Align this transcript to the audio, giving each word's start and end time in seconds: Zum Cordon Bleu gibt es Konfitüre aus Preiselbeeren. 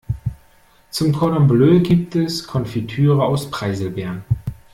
Zum 0.89 1.13
Cordon 1.13 1.47
Bleu 1.47 1.79
gibt 1.81 2.15
es 2.15 2.47
Konfitüre 2.47 3.23
aus 3.23 3.51
Preiselbeeren. 3.51 4.23